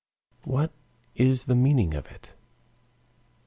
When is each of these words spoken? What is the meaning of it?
What 0.45 0.71
is 1.13 1.43
the 1.45 1.53
meaning 1.53 1.93
of 1.93 2.07
it? 2.07 2.33